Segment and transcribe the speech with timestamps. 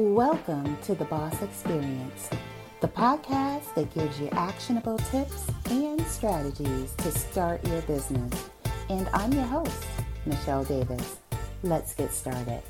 [0.00, 2.30] Welcome to the Boss Experience,
[2.80, 8.48] the podcast that gives you actionable tips and strategies to start your business.
[8.88, 9.84] And I'm your host,
[10.24, 11.18] Michelle Davis.
[11.62, 12.62] Let's get started.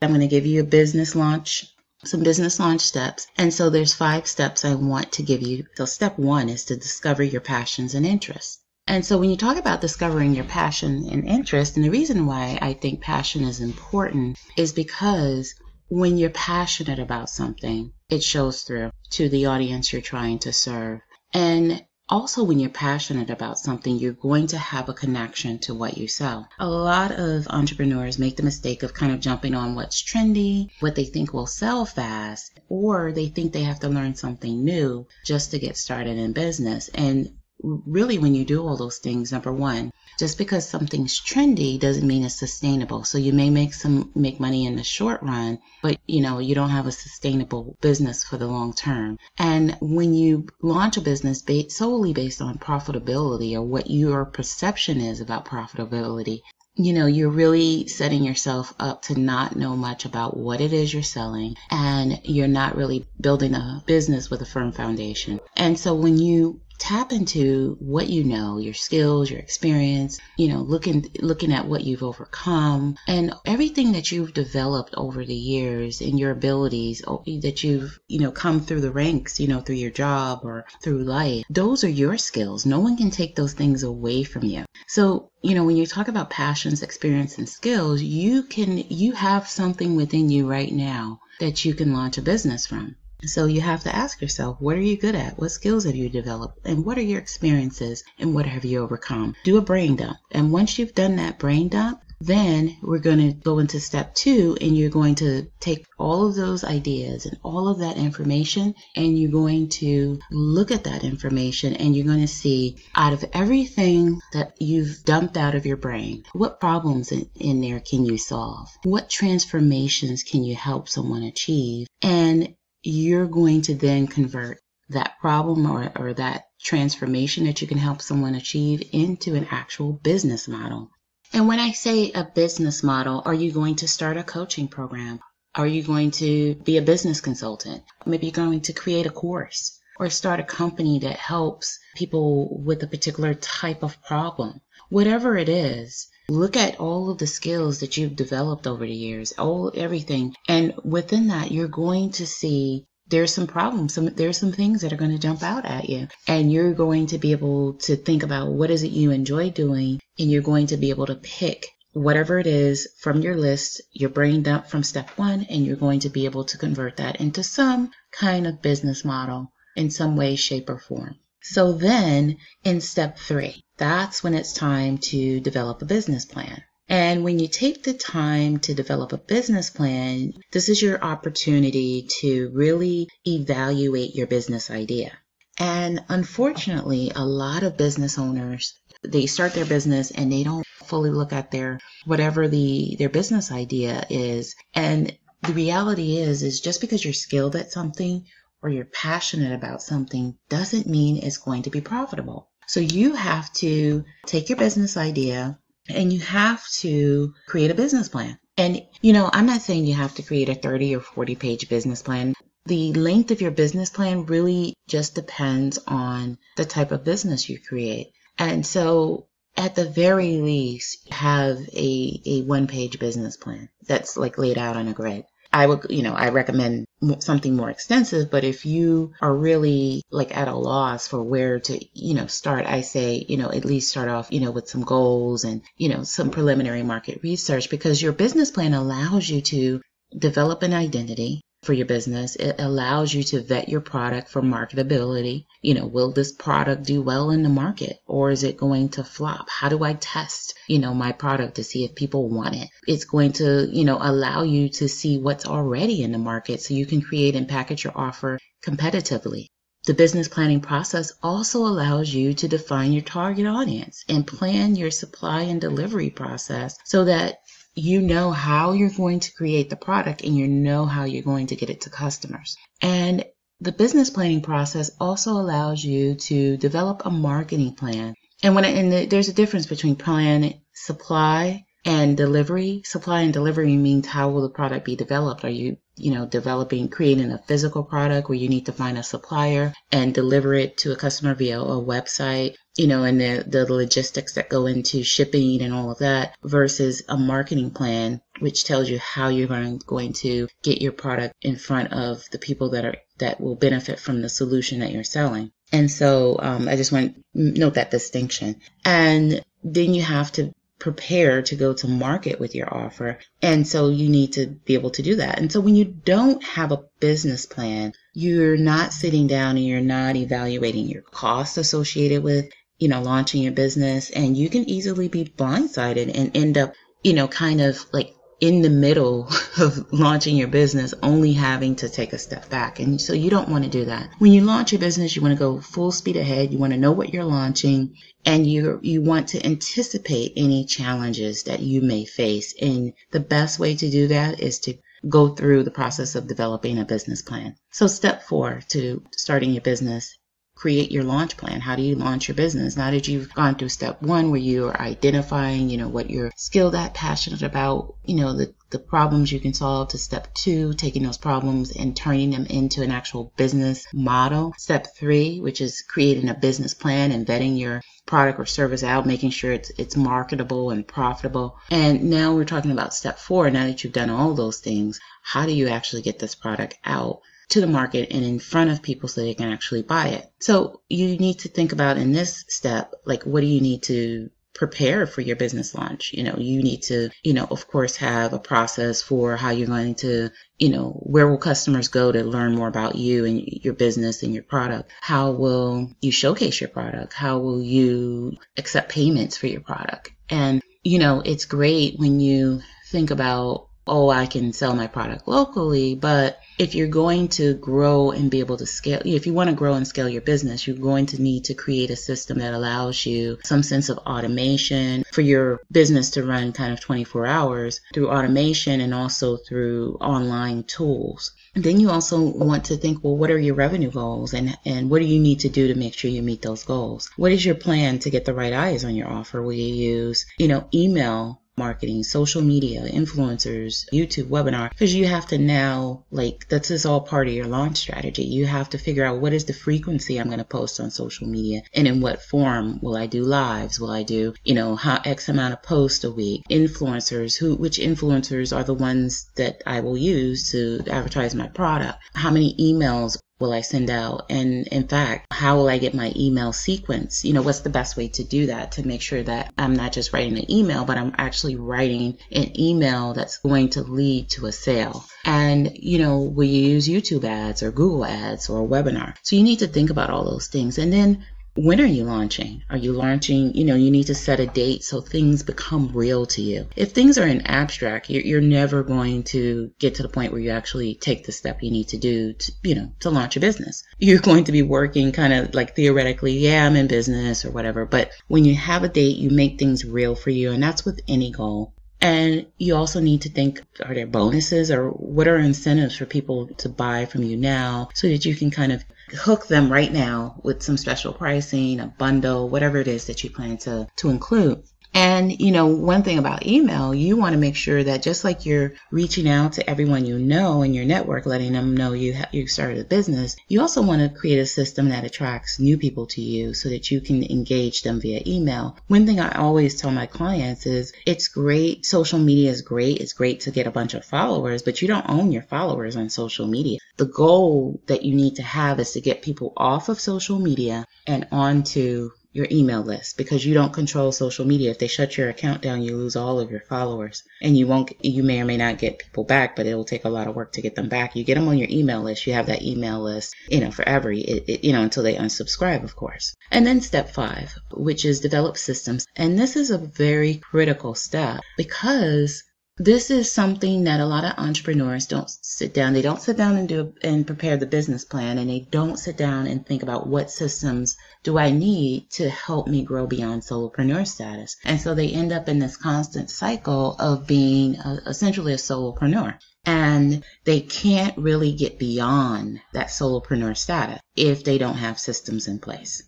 [0.00, 3.26] I'm going to give you a business launch, some business launch steps.
[3.36, 5.66] And so there's five steps I want to give you.
[5.74, 8.60] So step one is to discover your passions and interests.
[8.86, 12.56] And so when you talk about discovering your passion and interest, and the reason why
[12.62, 15.56] I think passion is important is because
[15.90, 21.00] when you're passionate about something, it shows through to the audience you're trying to serve.
[21.34, 25.98] And also, when you're passionate about something, you're going to have a connection to what
[25.98, 26.48] you sell.
[26.58, 30.94] A lot of entrepreneurs make the mistake of kind of jumping on what's trendy, what
[30.94, 35.50] they think will sell fast, or they think they have to learn something new just
[35.50, 36.88] to get started in business.
[36.94, 42.06] And really when you do all those things number one just because something's trendy doesn't
[42.06, 45.98] mean it's sustainable so you may make some make money in the short run but
[46.06, 50.46] you know you don't have a sustainable business for the long term and when you
[50.60, 56.40] launch a business based, solely based on profitability or what your perception is about profitability
[56.76, 60.94] you know, you're really setting yourself up to not know much about what it is
[60.94, 65.40] you're selling and you're not really building a business with a firm foundation.
[65.56, 70.62] And so when you tap into what you know, your skills, your experience, you know,
[70.62, 76.18] looking looking at what you've overcome and everything that you've developed over the years and
[76.18, 77.02] your abilities
[77.42, 81.04] that you've, you know, come through the ranks, you know, through your job or through
[81.04, 81.44] life.
[81.50, 82.64] Those are your skills.
[82.64, 84.64] No one can take those things away from you.
[84.88, 89.46] So, you know, when you talk about passions, experience and skills, you can you have
[89.46, 92.96] something within you right now that you can launch a business from.
[93.24, 95.38] So you have to ask yourself, what are you good at?
[95.38, 96.58] What skills have you developed?
[96.64, 98.02] And what are your experiences?
[98.18, 99.34] And what have you overcome?
[99.44, 100.18] Do a brain dump.
[100.30, 104.54] And once you've done that brain dump, then we're going to go into step two,
[104.60, 109.18] and you're going to take all of those ideas and all of that information, and
[109.18, 114.20] you're going to look at that information and you're going to see out of everything
[114.34, 118.68] that you've dumped out of your brain, what problems in, in there can you solve?
[118.82, 121.86] What transformations can you help someone achieve?
[122.02, 124.58] And you're going to then convert
[124.88, 129.92] that problem or, or that transformation that you can help someone achieve into an actual
[129.92, 130.90] business model.
[131.32, 135.20] And when I say a business model, are you going to start a coaching program?
[135.54, 137.84] Are you going to be a business consultant?
[138.04, 142.82] Maybe you're going to create a course or start a company that helps people with
[142.82, 144.60] a particular type of problem.
[144.88, 149.32] Whatever it is, look at all of the skills that you've developed over the years,
[149.32, 150.34] all everything.
[150.48, 154.92] And within that, you're going to see there's some problems some there's some things that
[154.92, 158.22] are going to jump out at you and you're going to be able to think
[158.22, 161.66] about what is it you enjoy doing and you're going to be able to pick
[161.92, 165.98] whatever it is from your list your brain dump from step one and you're going
[165.98, 170.36] to be able to convert that into some kind of business model in some way
[170.36, 175.86] shape or form so then in step three, that's when it's time to develop a
[175.86, 176.62] business plan.
[176.88, 182.08] And when you take the time to develop a business plan, this is your opportunity
[182.20, 185.12] to really evaluate your business idea.
[185.58, 191.10] And unfortunately, a lot of business owners, they start their business and they don't fully
[191.10, 194.56] look at their whatever the their business idea is.
[194.74, 198.26] And the reality is is just because you're skilled at something
[198.62, 202.48] or you're passionate about something doesn't mean it's going to be profitable.
[202.66, 208.08] So you have to take your business idea and you have to create a business
[208.08, 208.38] plan.
[208.56, 211.68] And, you know, I'm not saying you have to create a 30 or 40 page
[211.68, 212.34] business plan.
[212.66, 217.58] The length of your business plan really just depends on the type of business you
[217.58, 218.12] create.
[218.38, 224.38] And so at the very least, have a, a one page business plan that's like
[224.38, 225.24] laid out on a grid.
[225.52, 226.86] I would, you know, I recommend
[227.20, 231.84] something more extensive, but if you are really like at a loss for where to,
[231.94, 234.82] you know, start, I say, you know, at least start off, you know, with some
[234.82, 239.80] goals and, you know, some preliminary market research because your business plan allows you to
[240.16, 242.36] develop an identity, for your business.
[242.36, 245.44] It allows you to vet your product for marketability.
[245.60, 249.04] You know, will this product do well in the market or is it going to
[249.04, 249.50] flop?
[249.50, 252.68] How do I test, you know, my product to see if people want it?
[252.86, 256.74] It's going to, you know, allow you to see what's already in the market so
[256.74, 259.46] you can create and package your offer competitively.
[259.90, 264.92] The business planning process also allows you to define your target audience and plan your
[264.92, 267.40] supply and delivery process so that
[267.74, 271.48] you know how you're going to create the product and you know how you're going
[271.48, 272.56] to get it to customers.
[272.80, 273.24] And
[273.60, 278.14] the business planning process also allows you to develop a marketing plan.
[278.44, 282.82] And when and there's a difference between plan supply and delivery.
[282.84, 285.44] Supply and delivery means how will the product be developed?
[285.44, 289.02] Are you you know, developing, creating a physical product where you need to find a
[289.02, 293.70] supplier and deliver it to a customer via a website, you know, and the, the
[293.70, 298.88] logistics that go into shipping and all of that versus a marketing plan, which tells
[298.88, 299.78] you how you're going,
[300.14, 304.22] to get your product in front of the people that are, that will benefit from
[304.22, 305.52] the solution that you're selling.
[305.72, 308.60] And so um, I just want to note that distinction.
[308.84, 313.18] And then you have to prepare to go to market with your offer.
[313.40, 315.38] And so you need to be able to do that.
[315.38, 319.80] And so when you don't have a business plan, you're not sitting down and you're
[319.80, 324.10] not evaluating your costs associated with, you know, launching your business.
[324.10, 326.72] And you can easily be blindsided and end up,
[327.04, 329.28] you know, kind of like in the middle
[329.58, 332.80] of launching your business, only having to take a step back.
[332.80, 334.10] And so you don't want to do that.
[334.18, 336.52] When you launch your business, you want to go full speed ahead.
[336.52, 341.44] You want to know what you're launching and you you want to anticipate any challenges
[341.44, 342.54] that you may face.
[342.60, 344.74] And the best way to do that is to
[345.08, 347.56] go through the process of developing a business plan.
[347.70, 350.18] So step 4 to starting your business
[350.60, 351.58] create your launch plan.
[351.58, 352.76] How do you launch your business?
[352.76, 356.30] Now that you've gone through step one where you are identifying, you know, what you're
[356.36, 360.74] skilled at, passionate about, you know, the, the problems you can solve to step two,
[360.74, 364.52] taking those problems and turning them into an actual business model.
[364.58, 369.06] Step three, which is creating a business plan and vetting your product or service out,
[369.06, 371.56] making sure it's it's marketable and profitable.
[371.70, 373.48] And now we're talking about step four.
[373.48, 377.22] Now that you've done all those things, how do you actually get this product out?
[377.50, 380.30] To the market and in front of people so they can actually buy it.
[380.40, 384.30] So you need to think about in this step, like what do you need to
[384.60, 386.12] prepare for your business launch.
[386.12, 389.66] You know, you need to, you know, of course, have a process for how you're
[389.66, 393.72] going to, you know, where will customers go to learn more about you and your
[393.72, 394.90] business and your product?
[395.00, 397.14] How will you showcase your product?
[397.14, 400.12] How will you accept payments for your product?
[400.28, 405.26] And, you know, it's great when you think about, oh, I can sell my product
[405.26, 409.50] locally, but if you're going to grow and be able to scale, if you want
[409.50, 412.54] to grow and scale your business, you're going to need to create a system that
[412.54, 417.80] allows you some sense of automation for your business to run kind of 24 hours
[417.92, 421.32] through automation and also through online tools.
[421.54, 425.00] Then you also want to think, well, what are your revenue goals and, and what
[425.00, 427.10] do you need to do to make sure you meet those goals?
[427.16, 429.42] What is your plan to get the right eyes on your offer?
[429.42, 435.26] Will you use, you know, email marketing, social media, influencers, YouTube webinar, because you have
[435.26, 438.24] to now, like, this is all part of your launch strategy.
[438.24, 441.26] You have to figure out what is the frequency I'm going to post on social
[441.26, 443.78] media and in what form will I do lives?
[443.78, 446.42] Will I do, you know, how X amount of posts a week?
[446.50, 451.98] Influencers, who, which influencers are the ones that I will use to advertise my product?
[452.14, 454.26] How many emails will I send out?
[454.30, 457.24] And in fact, how will I get my email sequence?
[457.24, 459.92] You know, what's the best way to do that to make sure that I'm not
[459.92, 464.46] just writing an email, but I'm actually writing an email that's going to lead to
[464.46, 465.04] a sale?
[465.24, 469.16] And, you know, will you use YouTube ads or Google ads or a webinar?
[469.22, 470.78] So you need to think about all those things.
[470.78, 471.24] And then
[471.54, 472.62] when are you launching?
[472.70, 473.54] Are you launching?
[473.54, 476.66] You know, you need to set a date so things become real to you.
[476.76, 480.40] If things are in abstract, you're, you're never going to get to the point where
[480.40, 483.40] you actually take the step you need to do to, you know, to launch a
[483.40, 483.82] business.
[483.98, 487.84] You're going to be working kind of like theoretically, yeah, I'm in business or whatever.
[487.84, 490.52] But when you have a date, you make things real for you.
[490.52, 491.74] And that's with any goal.
[492.02, 496.46] And you also need to think are there bonuses or what are incentives for people
[496.46, 500.40] to buy from you now so that you can kind of hook them right now
[500.42, 504.62] with some special pricing, a bundle, whatever it is that you plan to, to include.
[504.92, 508.44] And, you know, one thing about email, you want to make sure that just like
[508.44, 512.28] you're reaching out to everyone you know in your network, letting them know you, ha-
[512.32, 516.06] you started a business, you also want to create a system that attracts new people
[516.06, 518.76] to you so that you can engage them via email.
[518.88, 521.86] One thing I always tell my clients is it's great.
[521.86, 522.98] Social media is great.
[522.98, 526.10] It's great to get a bunch of followers, but you don't own your followers on
[526.10, 526.78] social media.
[526.96, 530.86] The goal that you need to have is to get people off of social media
[531.06, 534.70] and onto your email list because you don't control social media.
[534.70, 537.92] If they shut your account down, you lose all of your followers and you won't,
[538.04, 540.36] you may or may not get people back, but it will take a lot of
[540.36, 541.16] work to get them back.
[541.16, 542.26] You get them on your email list.
[542.26, 545.82] You have that email list, you know, forever, it, it, you know, until they unsubscribe,
[545.82, 546.36] of course.
[546.50, 549.06] And then step five, which is develop systems.
[549.16, 552.44] And this is a very critical step because
[552.82, 555.92] this is something that a lot of entrepreneurs don't sit down.
[555.92, 559.18] They don't sit down and do and prepare the business plan and they don't sit
[559.18, 564.06] down and think about what systems do I need to help me grow beyond solopreneur
[564.06, 564.56] status.
[564.64, 569.38] And so they end up in this constant cycle of being a, essentially a solopreneur.
[569.66, 575.58] And they can't really get beyond that solopreneur status if they don't have systems in
[575.58, 576.02] place.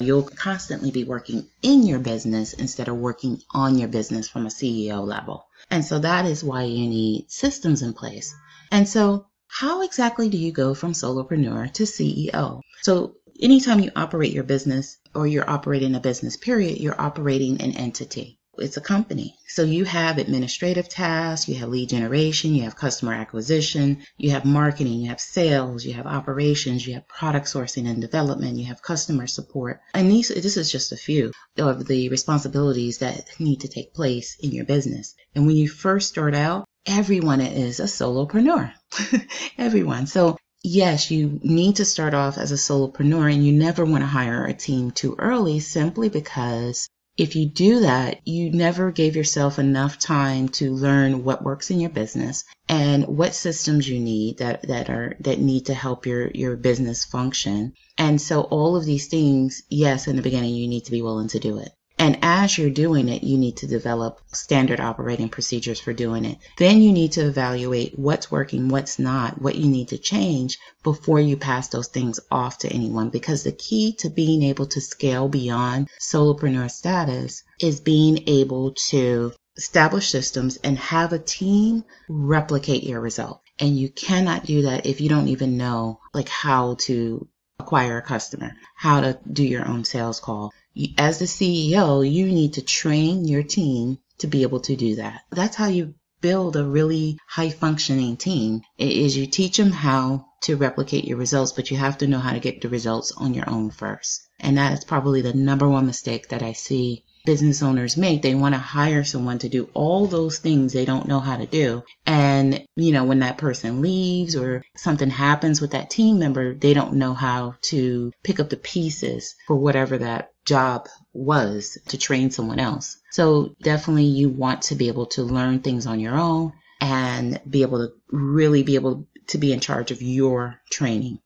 [0.00, 4.50] You'll constantly be working in your business instead of working on your business from a
[4.50, 5.46] CEO level.
[5.70, 8.34] And so that is why you need systems in place.
[8.70, 12.60] And so how exactly do you go from solopreneur to CEO?
[12.82, 17.72] So anytime you operate your business or you're operating a business period, you're operating an
[17.72, 19.36] entity it's a company.
[19.48, 24.44] So you have administrative tasks, you have lead generation, you have customer acquisition, you have
[24.44, 28.82] marketing, you have sales, you have operations, you have product sourcing and development, you have
[28.82, 29.80] customer support.
[29.94, 34.36] And these, this is just a few of the responsibilities that need to take place
[34.40, 35.14] in your business.
[35.34, 38.72] And when you first start out, everyone is a solopreneur.
[39.58, 40.06] everyone.
[40.06, 44.06] So yes, you need to start off as a solopreneur and you never want to
[44.06, 49.58] hire a team too early simply because if you do that, you never gave yourself
[49.58, 54.68] enough time to learn what works in your business and what systems you need that,
[54.68, 57.72] that are that need to help your, your business function.
[57.96, 61.28] And so all of these things, yes, in the beginning you need to be willing
[61.28, 61.70] to do it.
[61.98, 66.38] And as you're doing it, you need to develop standard operating procedures for doing it.
[66.58, 71.20] Then you need to evaluate what's working, what's not, what you need to change before
[71.20, 73.08] you pass those things off to anyone.
[73.08, 79.32] Because the key to being able to scale beyond solopreneur status is being able to
[79.56, 83.40] establish systems and have a team replicate your result.
[83.58, 87.26] And you cannot do that if you don't even know like how to
[87.58, 90.52] acquire a customer, how to do your own sales call,
[90.98, 95.22] as the CEO, you need to train your team to be able to do that.
[95.30, 100.56] That's how you build a really high functioning team is you teach them how to
[100.56, 103.48] replicate your results, but you have to know how to get the results on your
[103.48, 104.28] own first.
[104.38, 108.22] And that is probably the number one mistake that I see business owners make.
[108.22, 111.44] They want to hire someone to do all those things they don't know how to
[111.44, 111.82] do.
[112.06, 116.72] And, you know, when that person leaves or something happens with that team member, they
[116.72, 122.30] don't know how to pick up the pieces for whatever that job was to train
[122.30, 122.96] someone else.
[123.10, 127.62] So definitely you want to be able to learn things on your own and be
[127.62, 131.18] able to really be able to be in charge of your training.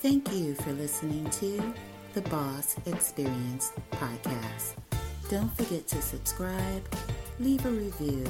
[0.00, 1.74] Thank you for listening to
[2.14, 4.76] the Boss Experience podcast.
[5.28, 6.82] Don't forget to subscribe,
[7.38, 8.24] leave a review,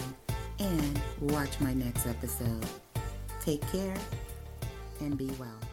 [0.58, 2.66] and watch my next episode.
[3.40, 3.94] Take care
[5.00, 5.67] and be well.